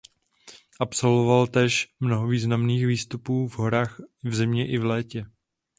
Absolvoval 0.79 1.47
též 1.47 1.93
mnoho 1.99 2.27
významných 2.27 2.87
výstupů 2.87 3.47
v 3.47 3.57
horách 3.59 3.99
v 4.23 4.35
zimě 4.35 4.71
i 4.71 4.77
v 4.77 4.85
létě. 4.85 5.25